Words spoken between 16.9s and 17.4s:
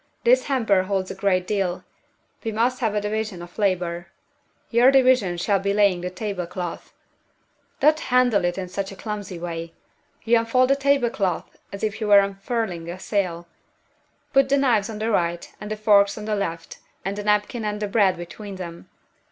and the